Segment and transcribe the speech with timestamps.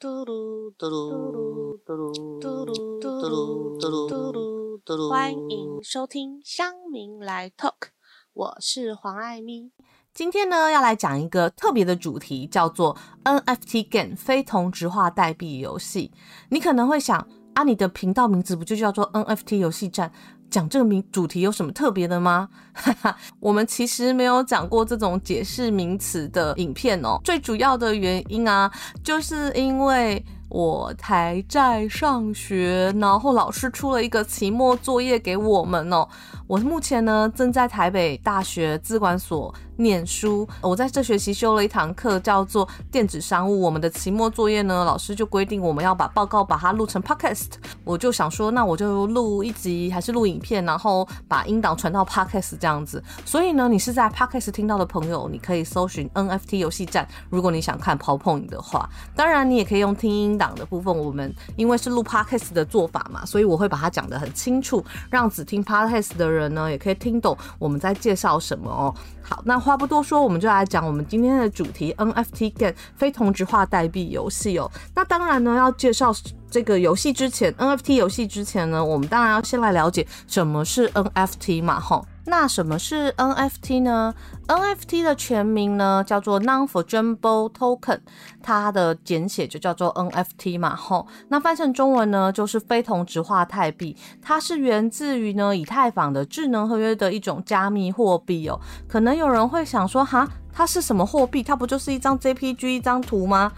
[0.00, 7.88] 嘟噜嘟噜嘟噜嘟噜嘟噜嘟噜嘟噜嘟噜，欢迎收听乡民来 Talk，
[8.32, 9.72] 我是黄爱咪。
[10.14, 16.12] 今天呢，要来讲一个特别的主题，叫做 NFT Game 非同质化代币游戏。
[16.50, 17.18] 你可能会想，
[17.54, 20.12] 啊，你的频道名字不就叫做 NFT 游戏站？
[20.50, 22.48] 讲这个名主题有什么特别的吗？
[22.72, 27.20] 哈 哈我们其实没有讲过这种解释名词的影片哦。
[27.24, 28.70] 最主要的原因啊，
[29.02, 36.08] 就是因为我还在上学，然后老师出了一个期末作业给我们哦。
[36.48, 39.54] 我目前呢，正在台北大学资管所。
[39.80, 43.60] 念书，我在这学期修了一堂课，叫做电子商务。
[43.60, 47.50] 我们的期末作业呢，老师就规定我们要把报告把它录成 podcast。
[47.84, 53.00] 我就想说，那我就录一集，还是录影片，然后把音档传到 podcast 这样子。
[53.24, 57.06] 所以呢，你是在 podcast 听到的朋友，你可以搜寻 NFT 游戏站。
[57.30, 60.92] 如果你想看 PowerPoint 的话，当然你也可以用听音档的部分。
[60.92, 68.94] 我们因为是录 podcast 的做法嘛，所以我会把它讲得很清楚，让只听 podcast 的人人呢，也可以听懂我们在介绍什么哦。
[69.22, 74.70] 好，那话不多说，我们就来讲我们今天的主题 NFT Game 非同质化代币游戏哦。
[74.94, 76.12] 那当然呢，要介绍
[76.50, 82.04] 这个游戏之前，NFT 游戏之前呢，我们当然要先来了解什么是 NFT 嘛，吼。
[82.30, 84.14] 那什么是 NFT 呢
[84.48, 88.00] ？NFT 的全名呢叫做 Non-Fungible Token，
[88.42, 91.06] 它的简写就叫做 NFT 嘛，吼。
[91.28, 98.60] 那翻成中文呢就是非同质化代币，它是源自于呢以太坊的智能合约的一种加密货币哦。
[98.86, 101.42] 可能有人会想说，哈，它是什么货币？
[101.42, 103.50] 它不就是一张 JPG 一张图吗？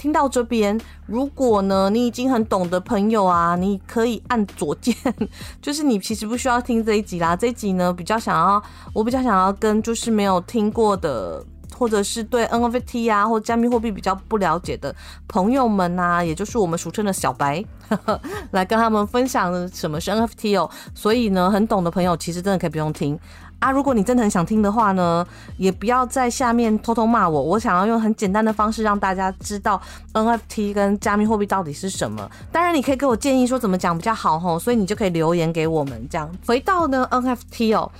[0.00, 4.96] 听到这边，如果呢你已经很懂的朋友啊，你可以按左键，
[5.60, 7.36] 就是你其实不需要听这一集啦。
[7.36, 8.62] 这一集呢比较想要，
[8.94, 11.44] 我比较想要跟就是没有听过的，
[11.76, 14.94] 或者是对 NFT 啊或加密货币比较不了解的
[15.28, 17.62] 朋友们呐，也就是我们俗称的小白，
[18.52, 20.70] 来跟他们分享什么是 NFT 哦。
[20.94, 23.20] 所以呢，很懂的朋友其实真的可以不用听。
[23.60, 25.24] 啊，如果你真的很想听的话呢，
[25.56, 27.42] 也不要在下面偷偷骂我。
[27.42, 29.80] 我想要用很简单的方式让大家知道
[30.14, 32.28] NFT 跟加密货币到底是什么。
[32.50, 36.28] 当然，你可以给我建议说怎么讲比较好吼，所以你就可以留言给我们这样。
[36.46, 37.92] 回到呢 NFT 哦。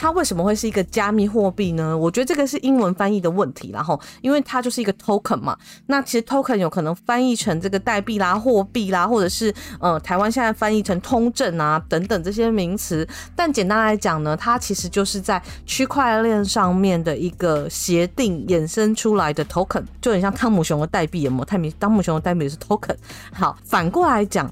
[0.00, 1.98] 它为什么会是一个加密货币呢？
[1.98, 5.58] 我觉得这个是英文翻译的问题，然后因为它就是一个 token 嘛。
[5.86, 13.06] 那其实 token 有可能翻译成这个代币啦、货币啦，或者是呃台湾现在翻译成通证啊等等这些名词。
[13.34, 21.44] 但简单来讲呢，它其实就是在区块链上面的一个协定衍生出来的 token，就很像汤姆熊的代币，有没有？
[21.44, 22.94] 泰米汤姆熊的代币是 token。
[23.32, 24.48] 好，反过来讲。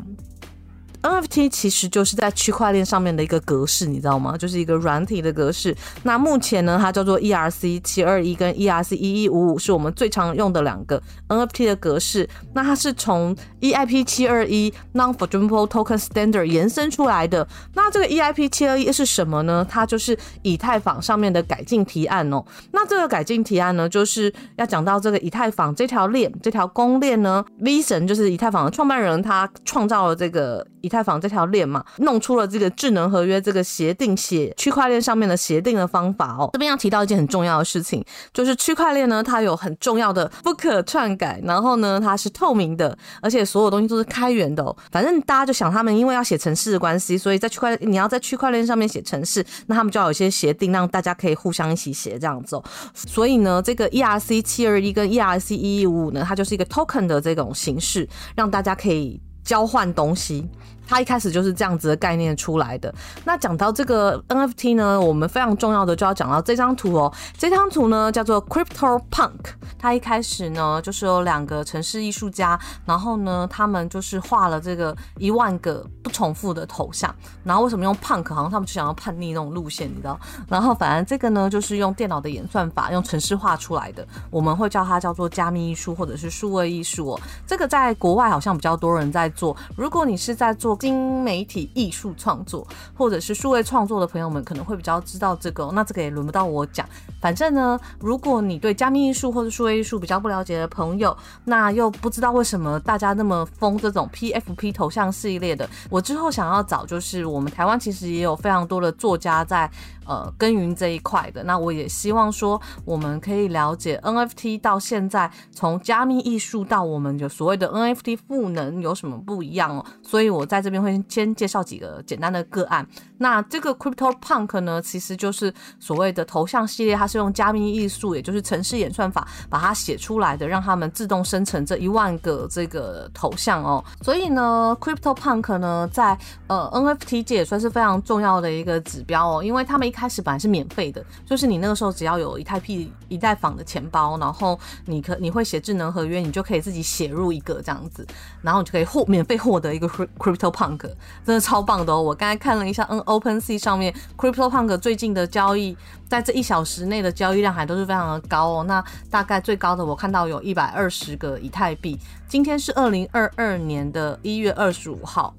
[1.06, 4.36] NFT 其实就是在区块链上面的一个格式，你知道吗？
[4.36, 5.74] 就是一个软体的格式。
[6.02, 12.28] 那目前呢，它叫做 ERC 七二一跟 ERC 一一五五，是我们最常用的两个 NFT 的格式。
[12.52, 17.46] 那它是从 EIP 七二一 Non-Fungible Token Standard 延伸出来的。
[17.74, 19.64] 那这个 EIP 七二一是什么呢？
[19.70, 22.44] 它就是以太坊上面的改进提案哦。
[22.72, 30.95] 那这个改进提案呢，就是要讲到这个以太坊这条链，这条公链呢，V 神就是以太坊的创办人，他创造了这个以太。
[30.96, 36.48] 以太坊这条链嘛，弄出了这个智能合约这个协定写区块链上面的协定的方法哦。
[36.54, 38.02] 这边要提到一件很重要的事情，
[38.32, 44.64] 就是区块链呢，它有很重要的不可篡改，然后呢，它是透明的，而且所有东西都是开源的。
[44.90, 52.64] 反正大家就想，他们因为要写城市的关系，所以在区块你要在区块链上面写城市，那他们就要有一些协定，让大家可以互相一起写这样子哦。
[52.94, 60.48] 所以呢，这个 ERC 七二一跟 ERC 一一五五呢，它就是一个 token 的这种形式，让大家可以交换东西。
[60.86, 62.94] 它一开始就是这样子的概念出来的。
[63.24, 67.12] 那讲到这个 NFT 呢，我们非常重要的就要讲到这张图哦。
[67.36, 69.30] 这张图呢叫做 Crypto Punk。
[69.78, 77.14] 它一开始呢就是有两个城市艺术家，然后呢他们就是画了这个一万个不重复的头像。
[77.44, 78.32] 然后为什么用 Punk？
[78.32, 80.18] 好像他们就想要叛逆那种路线，你知道？
[80.48, 84.06] 然后反正这个呢就是用电脑的演算法，用程式画出来的。
[84.30, 87.20] 我们会叫它叫做加密艺术或者是数位艺术哦。
[87.46, 89.56] 这个在国外好像比较多人在做。
[89.76, 96.88] 如果你是在做新媒体艺术创作或者是数位创作的朋友们可能会比较知道这个，那这个也轮不到我讲。
[97.20, 109.70] 反正呢，如果你对加密艺术或者数位艺术比较不了解的朋友，那又不知道为什么大家那么疯这种 PFP 头像系列的，我之后想要找就是我们台湾其实也有非常多的作家在。
[110.06, 119.84] 呃，耕耘这一块的，那我也希望说，我们可以了解 NFT 到现在从加密艺术到我们有所谓的 NFT 赋能有什么不一样哦。
[120.02, 122.86] 所以我在这边会先介绍几个简单的个案。
[123.18, 133.82] 那这个 Crypto Punk 呢，其实就是所谓的头像系列，它是用加密艺术，也就是程式演算法把它写出来的，让他们自动生成这一万个这个头像哦。
[134.02, 136.16] 所以呢，Crypto Punk 呢，在
[136.46, 148.06] 呃 NFT 界也算是非常重要的一个指标哦，因为他们一开始本来是免费的，就是你那个时候只要有一太 P 一代坊的钱包，然后你可你会写智能合约，你就可以自己写入一个这样子，
[148.42, 150.80] 然后你就可以获免费获得一个 Crypto Punk，
[151.24, 152.02] 真的超棒的哦。
[152.02, 153.02] 我刚才看了一下，嗯。
[153.06, 155.76] Open Sea 上面，Crypto Punk 最近的交易，
[156.08, 158.64] 在这一小时内的交易量还都是非常的高哦。
[158.64, 161.96] 那大概最高的我看到有一百二十个以太币。
[162.28, 165.32] 今天是二零二二年的一月二十五号。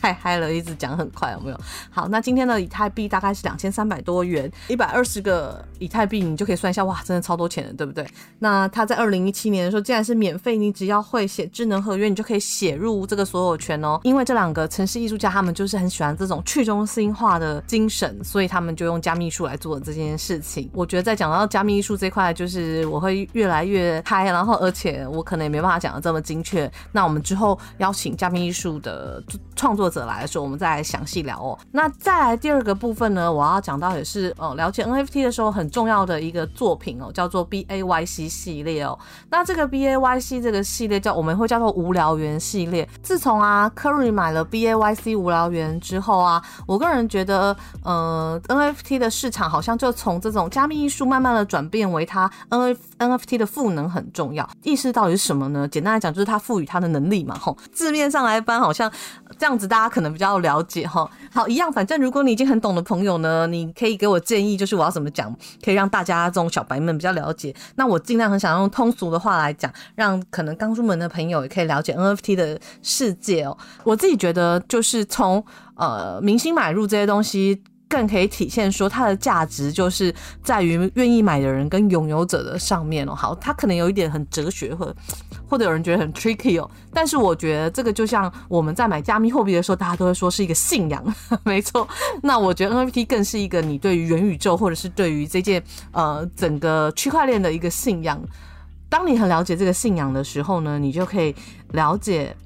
[0.00, 1.60] 太嗨了，一直讲很快，有没有？
[1.90, 8.06] 好，那今天的以太币大概是两千三百多元，一百二十个以太币，你就可以算一下，哇，真的超多钱的，对不对？
[8.38, 14.00] 那它在二零一七年的时候，竟然是免费，你只要会写智能合约，你就可以写入这个所有权哦。
[14.04, 20.70] 因为这两个城市艺术家，他们就是很喜欢这种去中心化的精神，所以他们就用加密术来做这件事情。
[20.72, 26.70] 我觉得在讲到加密艺术这块，就是我会越来越嗨，然后而且我可能也没办法讲的这么精确。
[26.92, 29.22] 那我们之后邀请加密艺术的
[29.58, 29.88] 创作。
[29.88, 31.58] 者来说，我们再来详细聊哦。
[31.72, 38.98] 那再来第二个部分呢，我要讲到也是呃了解 NFT 的时候很重要的一个作品哦，叫做 BAYC 系列哦。
[39.30, 42.86] 那这个 BAYC 这个系列叫我们会叫做无聊猿系列。
[43.02, 54.46] 自从啊 Curry 买了 BAYC 无聊猿之后啊，我个人觉得呃 NFT 的市场好像就从这种加密艺术慢慢的转变为它 NFT NFT 的赋能很重要。
[54.62, 55.66] 意思到底是什么呢？
[55.66, 57.34] 简单来讲就是它赋予它的能力嘛。
[57.38, 58.92] 吼，字面上来翻好像
[59.38, 59.78] 这样子大。
[59.78, 65.32] 家可能比较了解哈，好一样，反正如果你已经很懂的朋友呢，你可以给我建议，就是我要怎么讲，
[65.64, 67.54] 可以让大家这种小白们比较了解。
[67.76, 73.56] 那我尽量很想用通俗的话来讲，让可能刚入门的朋友也可以了解 NFT 的世界哦。
[73.84, 75.44] 我自己觉得，就是从
[75.76, 77.62] 呃明星买入这些东西。
[77.88, 83.14] 更可以体现说它的价值，就是在于愿意买的人跟拥有者的上面哦。
[83.14, 84.94] 好，它可能有一点很哲学，或
[85.48, 86.70] 或者有人觉得很 tricky 哦。
[86.92, 91.02] 但是我觉得这个就像我们在买加密货币的时候，大家都会说是一个信仰，
[91.44, 91.88] 没错。
[92.22, 95.62] 那我觉得 NFT 更是一个你对于元宇宙，或者是对于这件
[95.92, 98.20] 呃整个区块链的一个信仰。
[98.90, 101.34] 当你很了解这个信仰的时候呢，你就可以
[101.72, 102.36] 了解。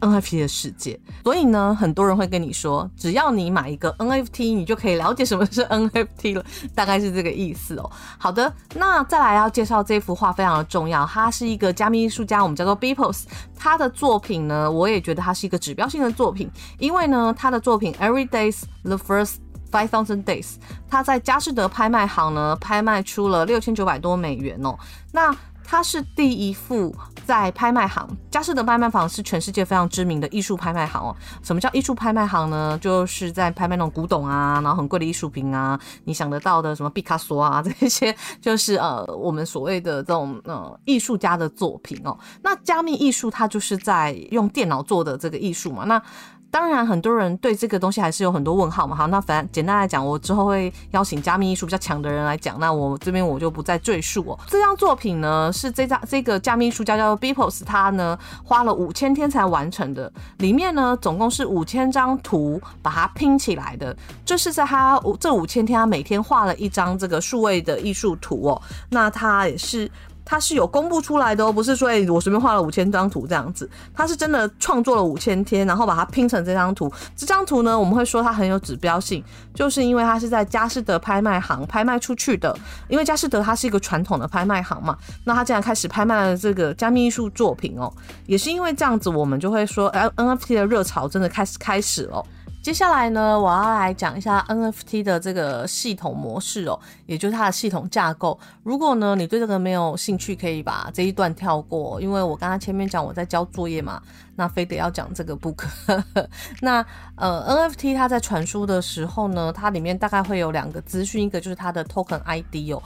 [0.00, 6.44] NFT 的世界，所以呢，很多人会跟你说，只要你买一个 NFT，你就可以了解什么是 NFT 了，
[6.74, 7.90] 大概是这个意思哦。
[8.18, 13.24] 好的，那再来要介绍这幅画非常的重要，它是一个加密艺术家，我们叫做 Beepos，
[13.56, 19.34] 他的作品呢，我也觉得它是一个指标性的作品，因为呢，他的作品 Every Days the First
[19.70, 20.54] Five Thousand Days，
[20.88, 24.78] 他在佳士得拍卖行呢拍卖出了六千九百多美元哦，
[25.12, 25.34] 那。
[25.72, 26.92] 它是第一幅
[27.30, 31.14] 在拍卖行，佳士得拍卖行是全世界非常知名的艺术拍卖行哦。
[31.44, 32.76] 什么叫艺术拍卖行呢？
[32.82, 38.12] 就是在拍卖那种古董啊，然后很贵的艺术品啊，你想得到的什么毕卡索啊这些，
[38.42, 42.18] 就是呃我们所谓的这种呃艺术家的作品哦。
[42.42, 46.02] 那加密艺术它就是在用电脑做的这个艺术嘛，那。
[46.50, 48.96] 当然，很多人对这个东西还是有很多问号嘛。
[48.96, 52.58] 好，那反正简单来讲，我之后会邀请加密艺术比较强的人来讲。
[52.58, 54.38] 那我这边我就不再赘述哦。
[54.48, 60.12] 这张作品呢，是这张这个加密艺术家叫 Beepos，他呢花了五千天才完成的。
[60.38, 63.96] 里面呢，总共是五千张图把它拼起来的。
[64.24, 68.62] 这是在他这五千天，他每天画了一张这个数位的艺术图哦。
[68.90, 69.90] 那他也是。
[70.30, 76.88] 它是有公布出来的哦，不是说哎，我随便画了五千张图这样子，它是真的创作了五千天，然后把它拼成这张图。
[77.16, 82.56] 这张图呢，我们会说它很有指标性，就是因为它是在佳士得拍卖行拍卖出去的。
[82.86, 87.92] 因为佳士得它是一个传统的拍卖行嘛，那它竟然开始拍卖了这个加密艺术作品哦，
[88.26, 92.24] 也是因为这样子，我们就会说，哎，NFT 的热潮真的开始开始了。
[92.62, 96.78] 接下来呢，我要来讲一下 NFT 的这个系统模式哦，
[97.10, 98.38] 也就是它的系统架构。
[98.62, 104.00] 如果呢你对这个没有兴趣，可以把这一段跳过，因为我刚刚前面讲我在交作业嘛。
[104.36, 105.68] 那非得要讲这个不可。
[106.62, 106.82] 那
[107.14, 112.82] 呃，NFT 它在传输的时候呢，它里面大概会有两个资讯，一个就是它的 token ID 哦，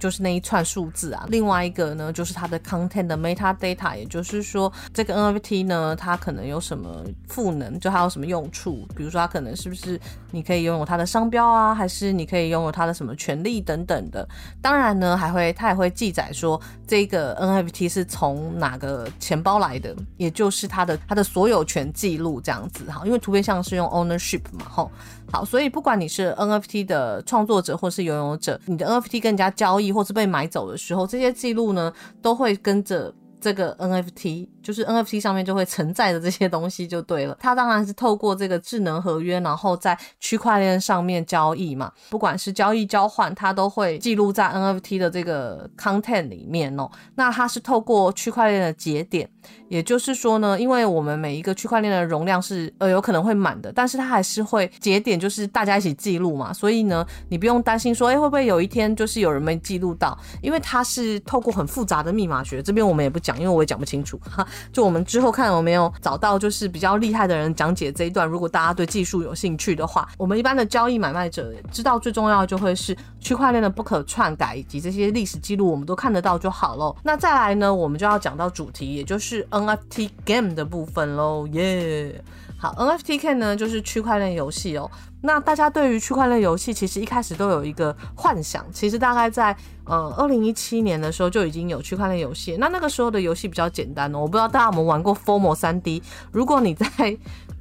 [0.00, 1.24] 就是那一串数字啊。
[1.28, 8.84] 另外一个呢，就是它的 content 的 metadata，也就是说这个 NFT 呢，它可能有什么赋能，就它有什么用处。
[8.96, 10.00] 比如说它可能是不是
[10.32, 14.26] 你可以拥有它的商标啊，还是你可以拥有它的什么权利等等的。
[14.62, 20.98] 当然呢，还会他也会记载说这个 NFT 是从哪个钱包来的，也就是它的。
[21.08, 24.90] 它的所有权记录这样子哈，因为图片像是用 ownership 嘛，吼，
[25.30, 31.92] 好，所以不管你是 NFT 的创作者或是拥有者，你的 NFT 跟人家交易或是被买走的时候，这些记录呢
[32.22, 37.36] 都会跟着这个 NFT，就是 NFT 上面就会承载的这些东西就对了。
[37.40, 41.92] 它当然是透过这个智能合约，然后在区块链上面交易嘛。
[42.10, 46.90] 不管是交易交换，它都会记录在 NFT 的这个 content 里面哦。
[47.14, 49.28] 那它是透过区块链的节点，
[49.68, 56.52] 也就是说呢，因为我们每一个区块链的容量是呃有可能会满的，但是它还是会节点，就是大家一起记录嘛。
[56.52, 60.18] 所以呢，你不用担心说，哎，会不会有一天就是有人没记录到？
[60.42, 63.36] 因为它是透过很复杂的密码学，这边我们也不讲。
[63.38, 68.26] 因为我也讲不清楚哈，就我们之后看有没有找到就是比较厉害的人讲解这一段。
[68.26, 76.94] 如果大家对技术有兴趣的话，我们一般的交易买卖者知道最重要就会是区块链的不可篡改以及这些历史记录，我们都看得到就好了。
[77.02, 82.22] 那再来呢，我们就要讲到主题，也就是 NFT game 的部分喽，耶。
[82.58, 84.90] 好，NFTK 呢就是区块链游戏哦。
[85.22, 92.56] 那大家对于区块链游戏其实一开始都有一个幻想，其实大概在呃二零一七年的时候就已经有区块链游戏。
[92.58, 96.02] 那那个时候的游戏比较简单哦，我不知道大家有没有玩过 Formo 三 D。
[96.32, 96.86] 如果你在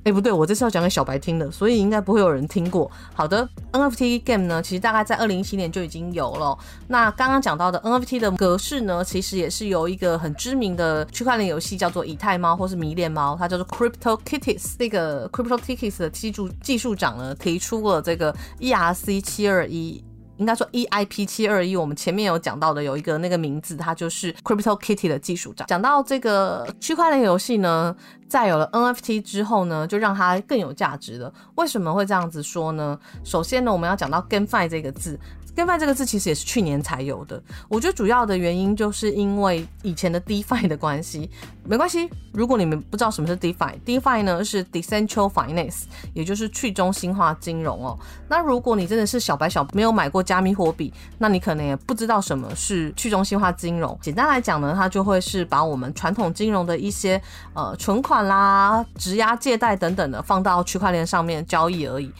[0.05, 2.89] 哎，不对，我这是要讲给小白听的，所以应该不会有人听过。
[3.15, 6.55] 好的，NFT game 呢，其实大概在二零一七年就已经有了。
[6.87, 14.75] 那刚刚讲到的 NFT 的格式呢，其实也是由一个很知名的区块链游戏叫做以太猫或是迷恋猫，它叫做 Crypto Kitties。
[14.77, 20.03] 那个 Crypto Kitties 的技术技术长呢，提出了这个 ERC 七二一。
[20.37, 25.67] 应该说 EIP 七二一，我们前面有讲到的有一个那个名字，它就是 Crypto Kitty 的技术长。
[25.67, 27.95] 讲到这个区块链游戏呢，
[28.27, 31.33] 在有了 NFT 之后呢，就让它更有价值了。
[31.55, 32.99] 为什么会这样子说呢？
[33.23, 35.19] 首先呢，我们要讲到 GameFi 这个字。
[35.55, 41.29] GameFi 这个字其实也是去年才有的，我觉得主要的原因就是因为以前的 DeFi 的关系。
[41.67, 47.97] 没关系，如果你们不知道什么是 DeFi，DeFi 呢是 Decentral Finance，也就是去中心化金融哦。
[48.27, 53.97] 那如果你真的是小白小没有买过加密货币，那你可能也不知道什么是去中心化金融。
[53.99, 57.19] 简单来讲呢，它就会是把我们传统金融的一些
[57.53, 62.11] 呃存款啦、质押借贷等等的放到区块链上面交易而已。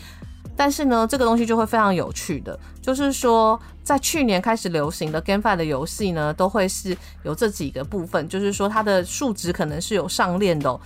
[0.55, 10.79] 但是呢，这个东西就会非常有趣的，就是说，在去年开始流行的 GameFi 的游戏呢，都会是有这几个部分，就是说它的数值可能是有上链的。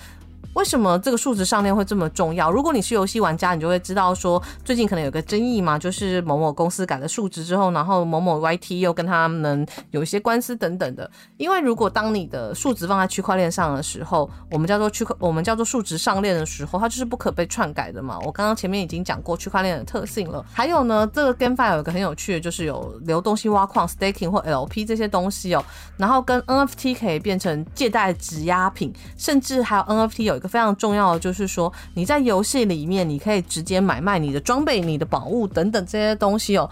[0.56, 2.52] 为什么这个数值上链会这么重要？
[2.52, 11.10] 如果你是游戏玩家，你就会知道说，最近可能有个争议嘛，就是某某公司改了数值之后，然后某某 YT 又跟他们有一些官司等等的。
[11.38, 18.20] 因为如果当你的数值放在区块链上的时候，我们叫做区块，我们叫做数值上链的时候，它就是不可被篡改的嘛。
[18.26, 20.44] 我刚刚前面已经讲过区块链的特性了。
[20.52, 25.64] 还有呢，这个 GameFi 有一个很有趣的，就是有流动性挖矿 （staking） 或 LP 这些东西哦，
[25.96, 30.39] 然后跟 NFT 可以变成借贷质押品，甚至还有 NFT 有。
[30.40, 36.68] 一个非常重要的就是说，你在游戏里面，你可以直接买卖你的装备、你的宝物等等这些东西哦。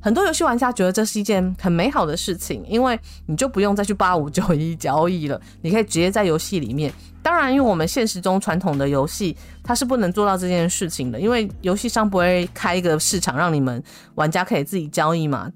[0.00, 6.92] 很多游戏玩家觉得这是一件很美好的事情，因为你就不用再去八五九一交易了，你可以直接在游戏里面。
[7.22, 13.80] 当然，因为我们现实中传统的游戏它是不能做到这件事情的，因为游戏商不会开一个市场让你们
[14.16, 15.48] 玩家可以自己交易嘛。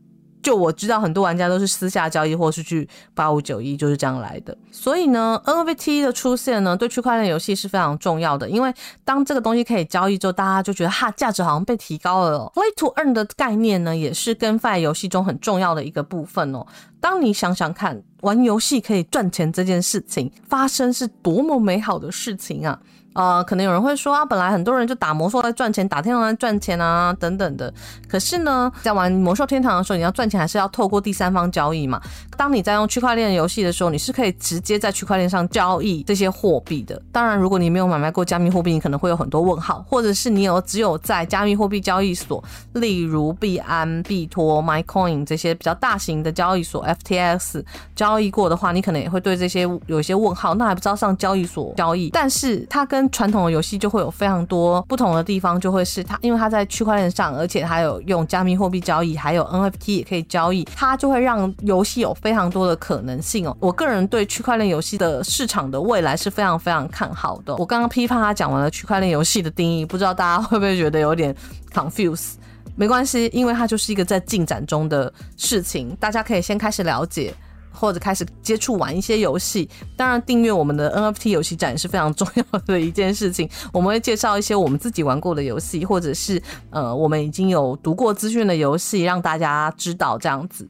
[0.46, 4.56] 就我知道，很多玩家都是私下交易，或是去八五九一，就是这样来的。
[4.70, 8.48] 所以呢，NFT 的出现呢，对区块链游戏是非常重要的。
[8.48, 8.72] 因为
[9.04, 12.48] 当这个东西可以交易之后，大家就觉得哈，价值好像被提高了。
[12.54, 16.64] Play to earn 的概念呢，也是跟 Fi 游戏中很重要的一个部分哦。
[17.00, 22.78] 当你想想看，玩游戏可以赚钱这件事情发生是多么美好的事情啊！
[23.16, 27.72] 呃，可能有人会说啊，本来很多人就打魔兽在赚钱，打天堂在赚钱啊，等等的。
[28.06, 31.98] 可是呢，在玩魔兽天堂的时候，你要赚钱还是要透过第三方交易嘛？
[32.36, 37.00] 当你在用区块链游戏的时候，你是可以直接在区块链上交易这些货币的。
[37.10, 42.44] 当然，如果你没有买卖过加密货币，你可能会有很多问号，或者是你有只有在加密货币交易所，
[42.74, 52.10] 例如币安、币托、MyCoin 这些比较大型的交易所，FTX 交易过的话，你可能也会对这些有一些问号，那还不知道上交易所交易。
[52.10, 63.56] 但是它跟传统的游戏就会有非常多不同的地方，就会是它，因为它在区块链上，而且它有用加密货币交易，还有 NFT 也可以交易，它就会让游戏有非常多的可能性哦。
[63.60, 67.56] 我个人对区块链游戏的市场的未来是非常非常看好的。
[67.56, 71.34] 我刚刚批判他讲完了区块链游戏的定义，不知道大家会不会觉得有点
[71.72, 72.34] confuse？
[72.74, 77.32] 没关系，因为它就是一个在进展中的事情，大家可以先开始了解。
[77.76, 83.48] 或者开始接触玩一些游戏，当然订阅我们的 NFT 游戏展是非常重要的一件事情。
[83.72, 90.68] 我们会介绍一些我们自己玩过的游戏，或者是呃我们已经有读过资讯的游戏，让大家知道这样子。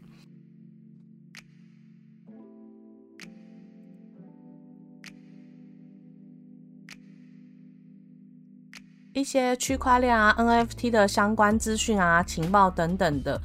[9.13, 13.41] 一些区块链啊、NFT 的相关资讯啊、情报等等的。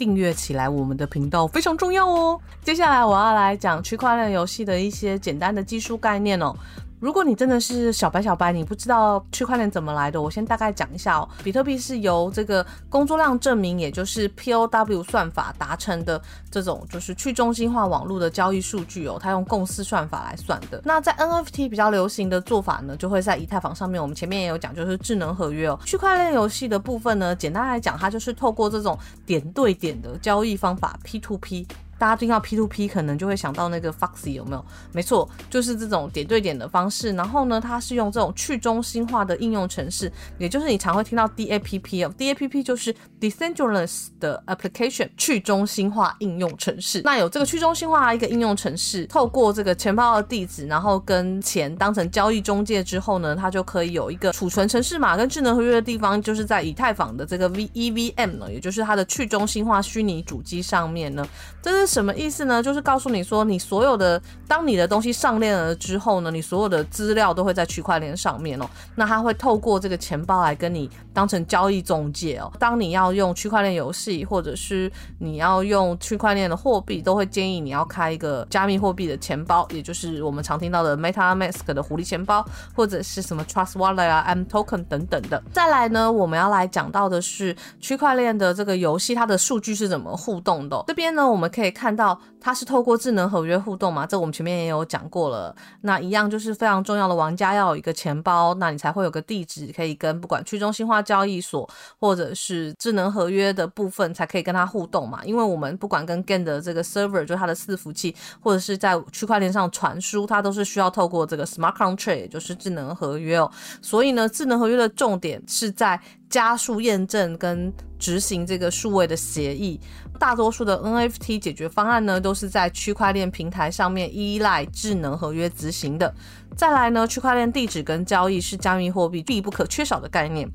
[0.00, 2.40] 订阅起来我们的频道，非常重要哦。
[2.64, 6.56] 接下来我要来讲区块链游戏的一些简单的技术概念哦。
[7.00, 11.26] 如果你真的是小白小白，你不知道区块链怎么来的，我先大概讲一下哦。
[11.42, 20.80] 比特币是由这个工作量证明，也就是 POW 算法达成的这种就是去中心化网络的交易数据哦，它用共识算法来算的。
[20.84, 24.00] 那在 NFT 比较流行的做法呢，就会在以太坊上面。
[24.00, 25.80] 我们前面也有讲，就是智能合约哦。
[25.86, 31.66] 区块链游戏的部分呢，简单来讲，它就是透过这种点对点的交易方法 P2P。
[32.00, 34.64] 大家听到 P to P 可能就会想到那个 Foxy 有没有？
[34.90, 37.12] 没错，就是这种点对点的方式。
[37.12, 47.02] 然后呢，它是用这种去中心化的应用程式，也就是你常会听到 DAPP 哦，DAPP 就是 Decentralized 的 Application 去中心化应用程式。
[47.04, 61.28] 那有这个去中心化一个应用程式，透过这个钱包的地址，然后跟钱当成交易中介之后呢，它就可以有一个储存程式码跟智能合约的地方，就是在以太坊的这个 VEVM 呢，也就是它的去中心化虚拟主机上面呢，
[61.60, 61.89] 这是。
[61.90, 62.62] 什么意思呢？
[62.62, 68.70] 就是告诉你说，你所有的当你的东西上链了之后呢，你所有的资料都会在区块链上面哦。
[68.94, 72.48] 那它会透过这个钱包来跟你当成交易中介哦。
[72.60, 85.42] 当你要用区块链游戏，或者是你要用区块链的货币，都会建议你要开一个加密货币的钱包，也就是我们常听到的 MetaMask 的狐狸钱包，或者是什么 Trust Wallet 啊、M Token 等等的。
[85.52, 90.84] 再来呢，我们要来讲到的是区块链的这个游戏，它的数据是怎么互动的。
[90.86, 91.74] 这边呢，我们可以。
[91.80, 94.06] 看到它是透过智能合约互动嘛？
[94.06, 95.54] 这我们前面也有讲过了。
[95.82, 101.68] 那一样就是非常重要的，玩家要有一个钱包，那你才会有个地址，可以跟不管去中心化交易所
[101.98, 105.24] 或者是智能合约的部分，才可以跟它互动嘛。
[105.24, 113.50] 因为我们不管跟 Gain 的这个 server，就是它的伺服器，或者是在区块链上传输，它都是需要透过这个 smart contract，就是智能合约哦。
[113.82, 116.00] 所以呢，智能合约的重点是在。
[116.30, 119.80] 加速验证跟执行这个数位的协议，
[120.16, 126.14] 大多数的 NFT 解决方案呢，都都是在区块链平台上面依赖智能合约执行的。
[126.56, 130.48] 再来呢，区块链地址跟交易是加密货币必不可缺少的概念。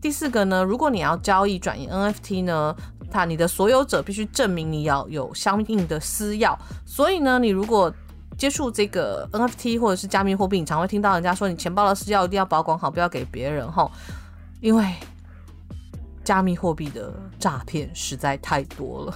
[0.00, 2.76] 第四个呢，如果你要交易转移 NFT 呢，
[3.10, 6.56] 它你的所有者必须证明你要有相应的私钥。
[6.86, 7.92] 所以呢，你如果
[8.36, 13.90] 接触这个 NFT 或者是加密货币，你常会听到人家说，你钱包的私钥一定要保管好，不要给别人哈。
[14.60, 14.94] 因为
[16.22, 19.14] 加密货币的诈骗实在太多了。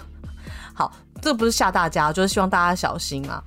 [0.75, 3.43] 好，这不是吓大家，就是希望大家小心啊。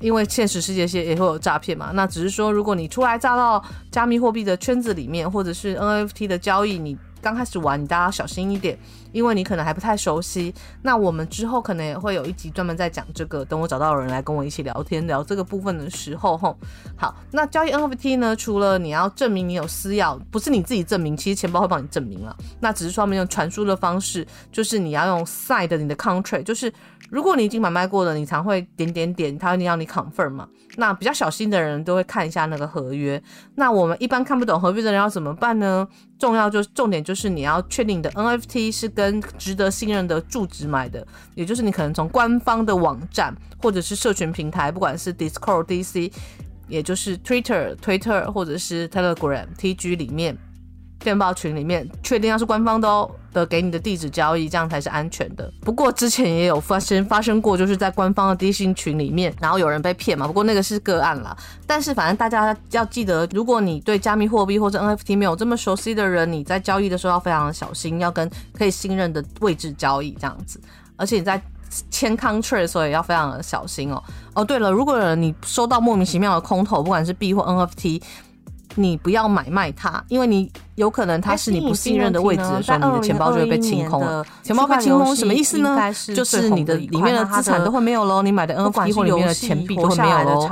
[0.00, 1.90] 因为现实世界些也会有诈骗嘛。
[1.92, 6.96] 那只是说，如果你初来乍到加密货币的圈子里面，或者是 NFT 的交易，你。
[7.20, 8.78] 刚开始玩，你大家小心一点，
[9.12, 10.54] 因为你可能还不太熟悉。
[10.82, 13.44] 那我们之后可能也会有一集专门在讲这个。
[13.44, 16.56] 等我找到人来跟我一起聊天聊这个部分的时候，吼，
[16.96, 17.14] 好。
[17.30, 18.34] 那交易 NFT 呢？
[18.36, 22.36] 除了你要证明你有私钥，不是你自己证明，其实钱包会帮你证明了。
[22.60, 26.72] 那只是说他们用传输的方式，就是你要用 side 你的 contract，就是
[27.10, 30.48] 如果你已经买卖过了，你常会点点点，他会要你 confirm 嘛。
[30.76, 33.20] 那比较小心的人都会看一下那个合约。
[33.56, 35.86] 那我们一般看不懂合约的人要怎么办呢？
[36.18, 46.12] 重要就是重点就是你要确定你的 NFT 是跟值得信任的住址买的，也就是你可能从官方的网站或者是社群平台，不管是 Discord、DC，
[46.68, 50.38] 也就是 Twitter、Twitter 或者是 Telegram、TG 里面。
[51.00, 55.50] 电报群里面确定要是官方的哦的给你的地址交易，这样才是安全的。
[55.60, 60.26] 不过之前也有发生发生过，就是在官方的低薪群里面，然后有人被骗嘛。
[60.26, 61.36] 不过那个是个案啦。
[61.66, 70.60] 但是反正大家要记得，如果你对加密货币或者 NFT 没有这么熟悉的人，你在交易的时候要非常的小心，要跟可以信任的位置交易这样子。
[70.96, 71.40] 而且你在
[71.88, 74.02] 签 contract 的时候也要非常的小心哦。
[74.34, 78.02] 哦，对了，如果你收到莫名其妙的空投，不管是币或 NFT。
[78.76, 84.24] 你不要买卖它，因为你有可能它是你不信任的位置的时候，你的钱包就会被清空了。
[84.42, 85.76] 钱包被清空什么意思呢？
[86.14, 90.48] 就是你的里面的资产都会没有喽，你买的 NFT 或里面的钱币都会没有喽。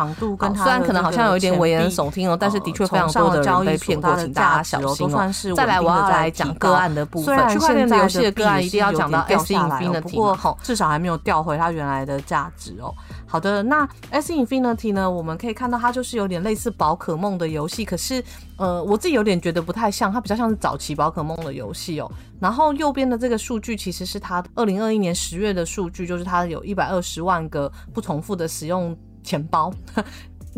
[0.57, 5.31] 虽然可能好像有一点危言耸听哦，但是的确非常多的人被骗过，请大家小心哦。
[5.57, 7.48] 再来，我要来讲个案的部分。
[7.48, 12.92] 区块链游戏的个案一定要讲到 S Infinity，不过至少还没有调回它原来的价值哦。
[13.31, 15.09] 好的，那 S Infinity 呢？
[15.09, 18.25] 我们可以看到它就是有点类似宝可梦的游戏，可是
[18.57, 22.11] 呃，我自己有点觉得不太像，它比较像是早期宝可梦的游戏哦。
[22.41, 29.71] 然后右边的这个数据其实是它二零二一年十月的数据，就是它有一百二十万个不重复的使用钱包。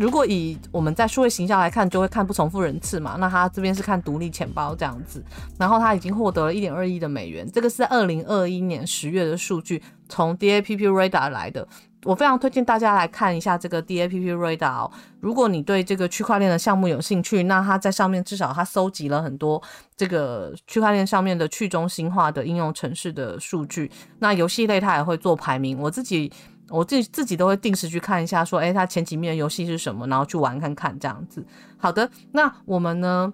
[0.01, 3.17] 如果以我们在数位形象来看，就会看不重复人次嘛。
[3.19, 5.23] 那他这边是看独立钱包这样子，
[5.59, 11.67] 然后他已经获得了一点二亿的美元，这个是二零二一年十月的数据，从 DAPP Radar 来的。
[12.03, 14.89] 我非常推荐大家来看一下这个 DAPP Radar。
[15.19, 19.61] 如果你对这个区块链的项目有兴趣，那它在上面至少它搜集了很多
[19.95, 23.91] 这个区块链上面的去中心化的应用城市的数据。
[24.17, 26.31] 那游戏类它也会做排名，我自己
[26.71, 31.45] 我自己自己都会定时去看一下，说诶，它前几面的游戏是什么，然后去玩看看这样子。
[31.77, 33.31] 好的，那我们呢？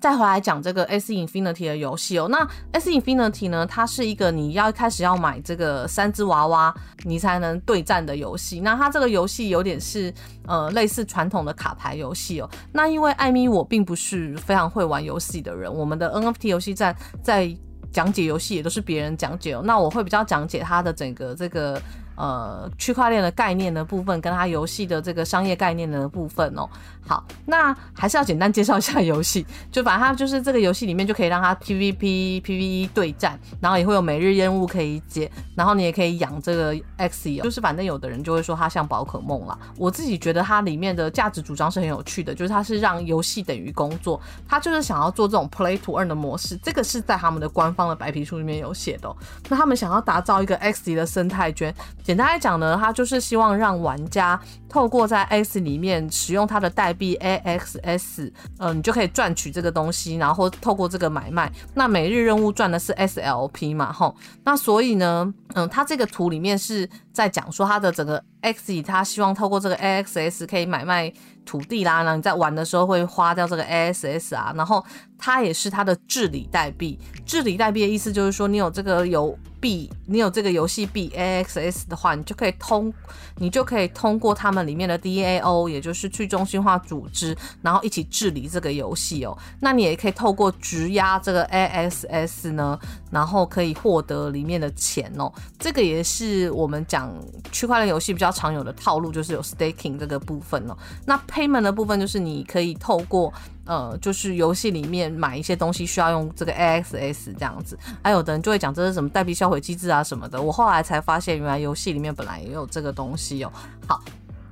[0.00, 8.58] 再回来讲这个 S Infinity 的游戏哦，那 S Infinity 呢，它是一个你要开始要买这个三只娃娃，你才能对战的游戏。
[8.58, 10.12] 那它这个游戏有点是
[10.48, 12.50] 呃类似传统的卡牌游戏哦。
[12.72, 17.56] 那因为艾米我并不是非常会玩游戏的人，我们的 NFT 游戏站在
[17.92, 19.62] 讲解游戏也都是别人讲解哦。
[19.64, 21.80] 那我会比较讲解它的整个这个。
[22.14, 26.68] 呃，区块链的概念的部分，跟它游戏的这个商业概念的部分哦。
[27.04, 29.44] 好，那还是要简单介绍一下游戏。
[29.72, 39.58] 就反正它就是这个游戏里面就可以让它 PVP、PVE 对战，然后也会有每日任务可以解，然后你也可以养这个 X，就是反正有的人就会说它像宝可梦啦。
[39.76, 46.56] 我自己觉得它里面的价值主张是很有趣的，就是它是让游戏等于工作，它就是想要做这种 Play to Earn 的模式。
[46.58, 49.12] 这个是在他们的官方的白皮书里面有写的。
[49.48, 51.74] 那他们想要打造一个 X 的生态圈。
[52.12, 71.12] 简单来讲呢，他就是希望让玩家透过在 X 里面使用它的代币 AXS，嗯，你就可以赚取这个东西，然后透过这个买卖，那每日任务赚的是 SLP 嘛，吼，那所以呢，嗯，它这个图里面是在讲说它的整个 X 他希望透过这个 AXS 可以买卖
[71.46, 74.84] 土地啦，然后你在玩的时候会花掉这个 ASS 啊，然后
[75.18, 79.36] 它也是它的治理代币，治理代币的意思就是说你有这个游。
[79.62, 82.92] 币，你有这个游戏币 AXS 的话，你就可以通，
[83.36, 89.38] 你就可以通过他们里面的 DAO，也就是去中心化组织，然后一起治理这个游戏哦。
[89.60, 92.76] 那你也可以透过质押这个 AXS 呢，
[93.12, 95.32] 然后可以获得里面的钱哦。
[95.60, 97.14] 这个也是我们讲
[97.52, 100.76] 区块链游戏比较常有的套路，就是有 staking 这个部分哦。
[101.06, 103.32] 那 payment 的部分就是你可以透过。
[103.64, 110.42] 呃，就是游戏里面买一些东西需要用这个 AXS 这样子，还有的人就会讲这是什么代币销毁机制啊什么的。
[110.42, 113.52] 我后来才发现，原来游戏里面本来也有这个东西哦。
[113.86, 114.02] 好。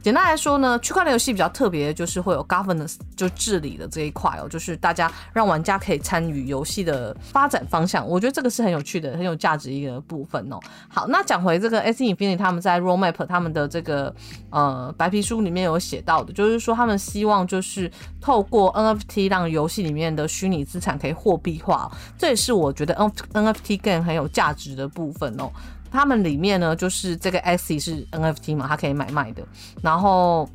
[0.03, 8.07] 简单来说呢，区块链游戏比较特别，就是会有 governance 就治理的这一块哦，就是大家让玩家可以参与游戏的发展方向。
[8.09, 10.59] 我觉得这个是很有趣的、很有价值一个部分哦。
[10.89, 14.15] 好，那讲回这个 SE Infinity 他们在 Roadmap 他们的这个
[14.49, 17.91] 呃白皮书里面有写到的，就是说他们希望就是
[18.23, 25.51] 透过 NFT 让游戏里面的虚拟资产可以货币化，这也是我觉得 N NFT game 很有价值的部分哦。
[25.91, 29.43] 他们里面呢，就是这个 X 是 NFT 嘛，它可以买卖的。
[29.83, 30.49] 然后，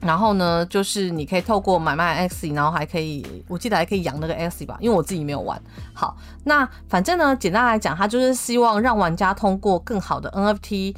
[0.00, 5.60] 然后呢，就是你可以透过买卖 X，然后还可以，我记得还可以养那个 X 吧，因为我自己没有玩。
[5.94, 10.94] 好，那反正呢，简单来讲，它就是希望让玩家通过更好的 NFT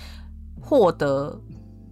[0.60, 1.40] 获得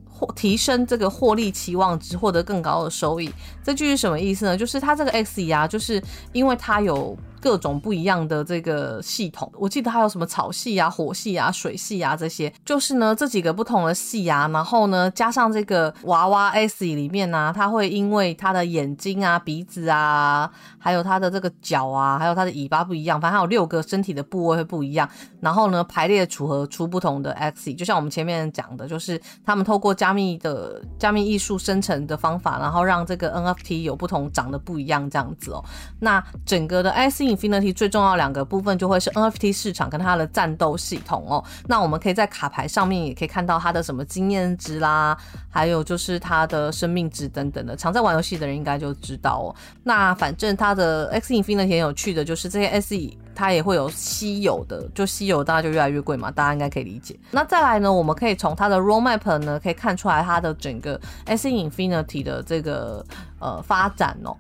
[0.09, 3.33] 获提升这个获利期望值，获得更高的收益。
[3.62, 4.57] 这句是什么意思呢？
[4.57, 7.16] 就是它这个 X 呀，就是因为它有。
[7.43, 25.09] 各种不一样的这个系统，我记得还有什么草系啊、火系啊、水系啊这些，就是呢这几个不同的系啊，然后呢加上这个娃娃 S 里面呢，它会因为它的眼睛啊、鼻子啊，还有它的这个脚啊，还有它的尾巴不一样，反正还有六个身体的部位会不一样，
[25.41, 35.65] 然后呢排列组合出不同的 X，就像我们前面讲的，就是他们透过加密的加密艺术生成的方法，然后让这个 NFT 有不同长得不一样这样子哦，
[35.99, 37.32] 那整个的 S。
[37.37, 41.42] Infinity 最重要两个部分就会是 NFT 市场跟它的战斗系统哦。
[41.66, 45.16] 那我们可以在卡牌上面也可以看到它的什么经验值啦，
[45.51, 47.77] 还有就是它的生命值等等的。
[47.77, 49.55] 常在玩游戏的人应该就知道哦。
[49.83, 52.97] 那反正它的 X Infinity 很有趣的就是这些 SE
[53.35, 57.18] 它也会有稀有的，就稀有大家就越来越贵嘛，大家应该可以理解。
[57.31, 63.05] 那再来呢，我们可以从它的 Roadmap 呢可以看出来它的整个 X Infinity 的这个
[63.38, 64.37] 呃发展哦。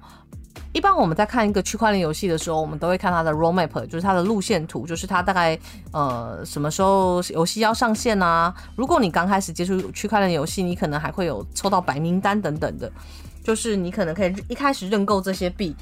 [0.72, 5.58] 一般我们在看一个区块链游戏的时候，我们都会看它的 roadmap，就是它的路线图，就是它大概
[5.92, 8.54] 呃什么时候游戏要上线啊？
[8.74, 12.90] 如果你刚开始接触区块链游戏，你可能还会有抽到白名单等等的，
[13.44, 15.76] 就是你可能可以一开始认购这些币，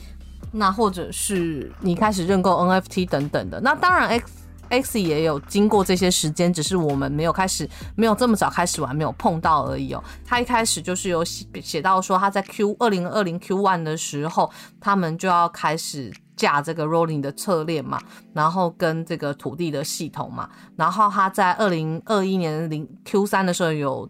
[0.50, 3.60] 那或者是你开始认购 NFT 等等的。
[3.60, 4.39] 那当然 X。
[4.70, 10.02] X 也有经过这些时间，只是我们没有开始，没有这么早开始玩，没有碰到而已哦。
[10.24, 18.00] 他一开始就是有写写到说，他在 Q 二零二零 Q one 的时候，他们就要开始架这个 Rolling 的侧链嘛，
[18.32, 24.08] 然后跟这个土地的系统嘛，然后他在二零二一年零 Q 三的时候有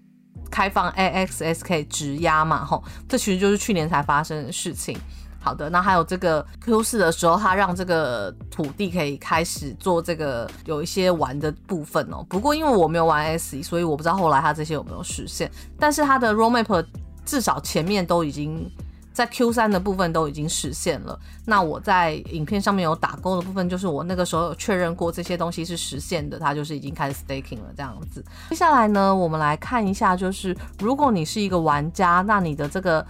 [0.51, 4.97] 开放 AXSK 直压嘛，吼，这其实就是去年才发生的事情。
[5.41, 12.25] 好的，那还有这个 Q 四的时候，它让这个土地可以开始做这个有一些玩的部分哦。
[12.29, 15.51] 不过因为我没有玩 S，所以我不知道后来它这些有没有实现。
[15.79, 16.85] 但是它的 Roadmap
[17.25, 18.71] 至少前面都已经。
[19.13, 28.25] 在 Q 三的部分都已经实现了，那我在影片上面有打勾的部分，就是我那个时候有确认过这些东西是实现的，它就是已经开始 staking 了这样子。
[28.49, 33.05] 接下来呢，我们来看一下，就是如果你是一个玩家，那你的这个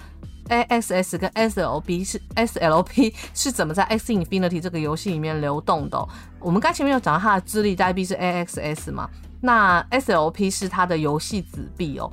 [0.48, 6.08] AXS 跟 SLP 是 SLP 是怎么在 X Infinity 这个游戏里面流动的？
[6.38, 9.08] 我们刚前面有讲到它的资历代币是 AXS 嘛？
[9.42, 12.10] 那 SLP 是它的游戏子币哦。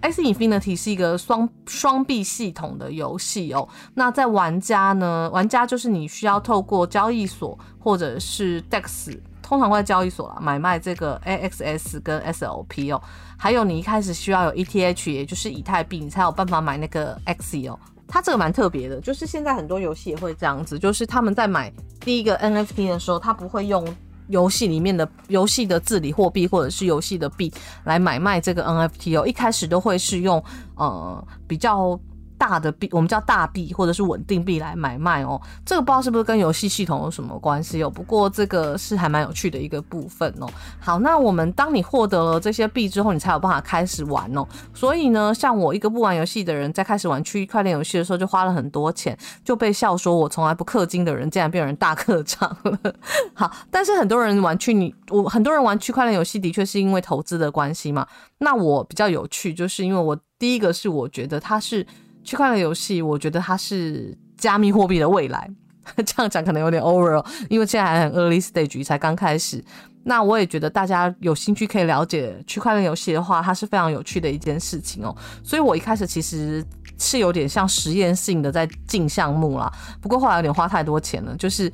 [0.00, 3.68] X Infinity 是一个双双币系统的游戏哦。
[3.94, 13.02] 那在玩家呢，玩家就是你需要透过交易所或者是 DEX，通常会在交易所啦买卖这个 AXS 跟 SLP 哦。
[13.40, 17.80] 还有你一开始需要有 ETH，也就是以太币，你才有办法买那个 x e o。
[18.06, 23.82] 它这个蛮特别的，就是现在很多游戏也会这样子，就是他们在买第一个 NFT 的时候，他不会用。
[24.28, 30.40] 游戏里面的游戏的治理货币或者是游戏的币来买卖这个 NFT 哦，一开始都会是用
[30.76, 31.98] 呃比较。
[32.40, 35.38] 大的币，我们叫大币或者是稳定币来买卖哦。
[35.62, 37.90] 这个不知道是不是跟游戏系统有什么关系哦。
[37.90, 40.48] 不过这个是还蛮有趣的一个部分哦。
[40.80, 44.46] 好，那我们当你获得了这些币之后，你才有办法开始玩哦。
[44.72, 52.94] 所以呢，像我一个不玩游戏的人，在开始玩区块链游戏的时候，就花了很多钱，就被笑说我从来不氪金的人，竟然变成大氪场了。
[53.34, 58.06] 好，但是很多人玩区你我很多人玩区块链游戏，的确是因为投资的关系嘛。
[58.38, 61.86] 那我比较有趣，就是因为我第一个是我觉得它是。
[62.22, 65.50] 区块链游戏，我觉得它是加密货币的未来。
[66.04, 69.64] 这样讲可能有点 over，因为现在还很 early stage，才刚开始。
[70.04, 75.14] 那我也觉得大家有兴趣可以了解区块链游戏的话，它是非常有趣的一件事情哦。
[75.42, 76.64] 所以我一开始其实
[76.98, 79.72] 是有点像实验性的在进项目啦。
[80.00, 81.72] 不过后来有点花太多钱了，就是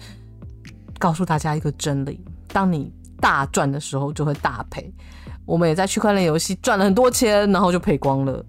[0.99, 4.93] 告诉大家一个真理：当你大赚的时候，就会大赔。
[5.45, 8.45] 我们也在区块链游戏赚了很多钱，然后就赔光了。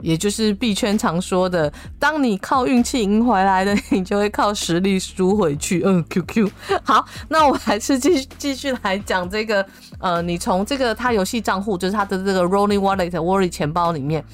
[0.00, 5.82] 也就是币圈常说的，当你靠运气赢回来的，你就会靠实力输回去。
[5.84, 6.50] 嗯，QQ。
[6.84, 9.64] 好，那我还是继继续来讲这个。
[9.98, 14.24] 呃，你从这个他游戏账户，就是他的这个 Rolling Wallet Wallet 钱包里面，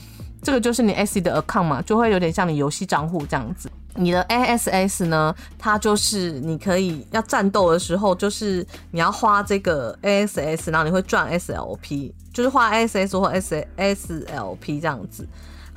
[0.40, 3.68] 这个就是你 S C 的 account 嘛，就会有点像你游戏账户这样子。
[3.96, 15.26] 你的 ASS 呢，它就是你可以要战斗的时候，就是你要花这个 ASS，然后你会赚 SLP，就是花 ASS 或 SSLP 这样子。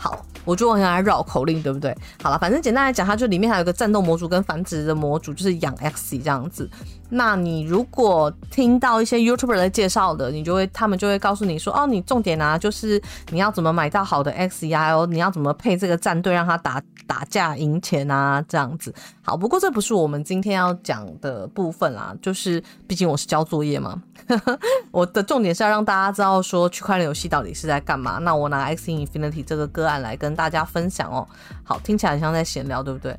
[0.02, 1.94] 好，我就往下来绕口令，对不对？
[2.24, 6.70] 好了，反正简单来讲，它就里面还有个战斗模组跟繁殖的模组，就是养 X 这样子。
[7.10, 18.94] 那你如果听到一些 YouTuber 的介绍的，你就会他们就会告诉你说，哦，你重点啊，就是你要怎么买到好的 X E I O，你要怎么配这个战队让他打打架赢钱啊，这样子。
[19.22, 24.02] 好，不过这不是我们今天要讲的部分啦，就是毕竟我是交作业嘛。
[24.92, 28.20] 我的重点是要让大家知道说区块链游戏到底是在干嘛。
[28.20, 31.28] 那我拿 X Infinity 这个个案来跟大家分享哦。
[31.64, 33.18] 好，听起来很像在闲聊，对不对？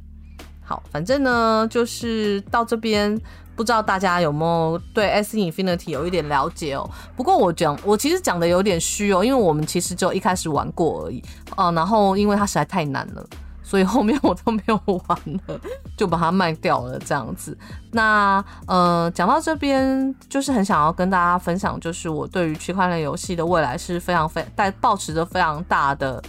[0.63, 3.21] 好，反正呢就是到这边，
[3.61, 6.89] 不知道大家有没有对 S Infinity 有一点了解哦。
[7.15, 11.23] 不过我讲，我其实讲的有点虚哦，因为我们其实就一开始玩过而已
[11.59, 11.71] 哦。
[11.73, 13.23] 然后因为它实在太难了。
[13.63, 15.61] 所以后面我都没有玩了，
[15.95, 17.57] 就把它卖掉了这样子。
[17.93, 26.21] 那呃，讲到这边，就是很想要跟大家分享，就是我对于区块链游戏的未来是非常非带保持着非常大的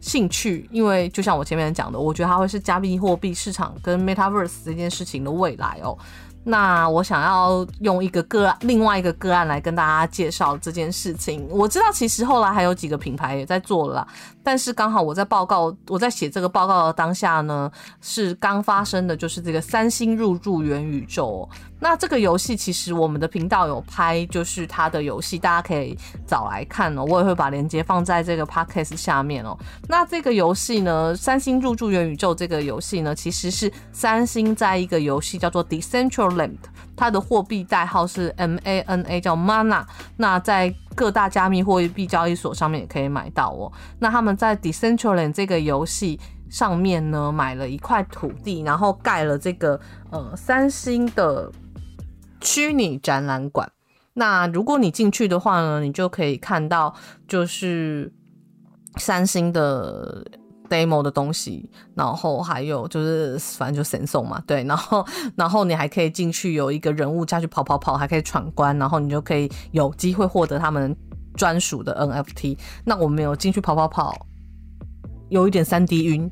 [0.00, 5.96] 兴趣，因为就像我前面讲的，我觉得它会是加密货币市场跟 Metaverse 这件事情的未来哦。
[6.44, 11.46] 那我想要用一个个，另外一个个案来跟大家介绍这件事情。
[11.50, 14.06] 我知道其实后来还有几个品牌也在做了，
[14.42, 21.48] 但是刚好我在报告，我在写这个报告的当下呢，是刚发生的，就是这个三星入驻元宇宙。
[21.84, 25.94] 那这个游戏其实我们的频道有拍，就是它的游戏，大家可以
[26.26, 27.04] 找来看哦。
[27.04, 29.54] 我也会把链接放在这个 podcast 下面哦。
[29.86, 36.56] 那这个游戏呢，三星入驻元宇宙这个游戏呢，其实是三星在一个游戏叫做 Decentraland，
[36.96, 39.84] 它的货币代号是 M A N A，叫 Mana。
[40.16, 43.70] 那在各大加密货币交易所上面也可以买到哦。
[43.98, 46.18] 那他们在 Decentraland 这个游戏。
[46.50, 51.50] 上面呢买了一块土地，然后盖了这个呃三星的
[52.44, 53.72] 虚拟展览馆。
[54.12, 56.94] 那如果你进去的话呢，你就可以看到
[57.26, 58.12] 就是
[58.98, 60.24] 三星的
[60.68, 65.04] demo 的东西，然后还有就是反正就神送嘛，对，然后
[65.34, 70.96] 然后你还可以进去有一个人物下去跑跑跑，还可以闯关，然后你就可以有机会获得他们
[71.36, 72.56] 专属的 NFT。
[72.84, 74.26] 那我们有进去跑跑跑。
[75.30, 76.30] 有一点三 D 晕，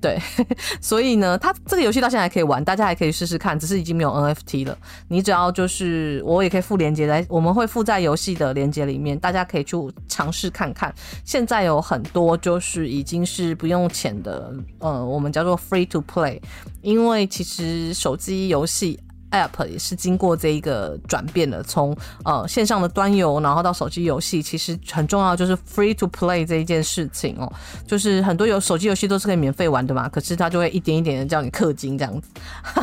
[0.00, 0.18] 对，
[0.80, 4.76] 所以呢，它这个游戏到现在还可以玩，大家还可以试试看，只是已经没有 NFT 了。
[5.08, 9.76] 你只要就是我也可以附链接在，我们会附在游戏的链接里面，大家可以去
[10.08, 10.94] 尝试看看。
[11.24, 16.40] 现在有很多就是已经是不用钱的，呃，我们叫做 free to play，
[16.80, 18.98] 因为其实手机游戏。
[19.30, 27.50] App 也是经过这一个转变的，从呃线上的端游，然后到手机游戏，其实很重要就是 free to play 这一件事情哦，
[27.86, 32.28] 就是很多有手机游戏都是可以免费玩的嘛，可是它就会一点一点的叫你氪金这样子。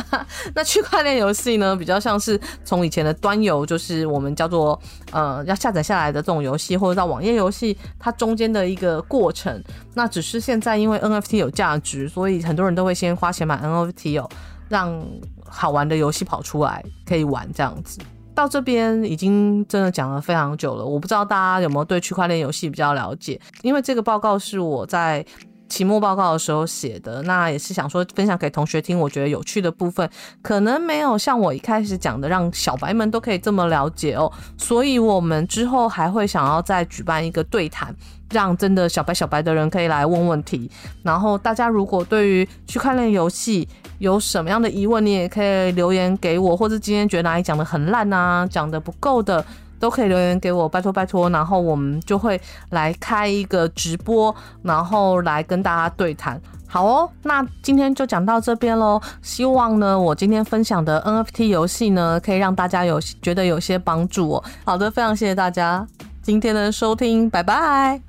[0.54, 4.80] 那区块链游戏呢，比较像是从以前的端游，就是我们叫做
[5.12, 9.62] 呃要下载下来的这种游戏，或者到网页游戏，它中间的一个过程，
[9.94, 14.28] 那只是现在因为 NFT 有价值，所以很多人都会先花钱买 NFT 哦。
[14.68, 15.02] 让
[15.48, 17.98] 好玩的游戏跑出来可以玩，这样子
[18.34, 20.84] 到这边已经真的讲了非常久了。
[20.84, 25.24] 我不知道大家有没有对区块链游戏比较了解，因为这个报告是我在
[25.68, 28.98] 期末报告的时候写的，那也是想说分享给同学听。
[28.98, 30.08] 我觉得有趣的部分
[30.40, 34.30] 可能没有像我一开始讲的，让小白们都可以这么了解哦。
[34.56, 37.94] 所以我们之后还会想要再举办一个对谈。
[38.30, 40.70] 让真的小白小白的人可以来问问题，
[41.02, 43.66] 然后大家如果对于区块链游戏
[43.98, 49.44] 有什么样的疑问，你也可以留言给我，或者今天觉得哪里讲的很烂啊，讲的不够的，
[49.78, 56.40] 都可以留言给我，拜托拜托，然后我们就会来开一个直播，然后来跟大家对谈。
[56.70, 59.00] 好哦，那今天就讲到这边喽。
[59.22, 64.44] 希望呢，我今天分享的 NFT 游戏呢，可以让大家有觉得有些帮助哦。
[64.64, 65.86] 好的，非常谢谢大家
[66.22, 68.07] 今天的收听，拜拜。